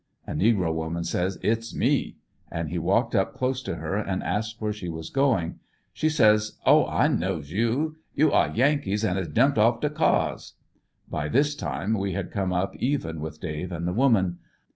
[0.25, 0.31] A.
[0.33, 2.15] negro woman says "it's me,"
[2.51, 5.59] and he walked up close to her and asked where she was going.
[5.93, 6.87] She says: "Oh!
[6.87, 10.55] I knows you; yon are Yankees and has jumped off de cars."
[11.07, 14.39] By this time we had come up even with Dave and the woman.